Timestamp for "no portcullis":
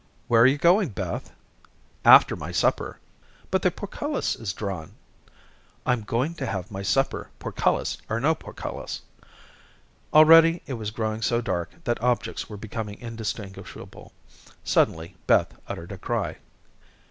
8.19-9.01